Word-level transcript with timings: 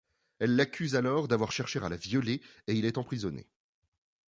Elle 0.39 0.55
l'accuse 0.55 0.95
alors 0.95 1.27
d'avoir 1.27 1.51
cherché 1.51 1.77
à 1.77 1.87
la 1.87 1.95
violer 1.95 2.41
et 2.65 2.73
il 2.73 2.85
est 2.85 2.97
emprisonné. 2.97 3.47